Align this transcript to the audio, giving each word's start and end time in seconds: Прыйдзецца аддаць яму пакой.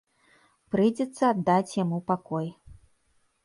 Прыйдзецца 0.75 1.21
аддаць 1.33 1.77
яму 1.83 2.03
пакой. 2.11 2.51